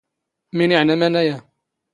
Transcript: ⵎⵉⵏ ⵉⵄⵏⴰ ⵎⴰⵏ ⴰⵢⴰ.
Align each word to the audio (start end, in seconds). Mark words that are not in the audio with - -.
ⵎⵉⵏ 0.55 0.71
ⵉⵄⵏⴰ 0.81 0.95
ⵎⴰⵏ 1.05 1.09
ⴰⵢⴰ. 1.19 1.37